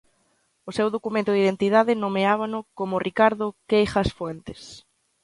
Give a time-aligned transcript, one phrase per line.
[0.69, 4.61] O seu documento de identidade nomeábao como Ricardo Queijas Fuentes.